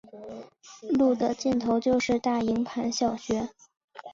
[0.89, 3.49] 路的尽头就是大营盘小学。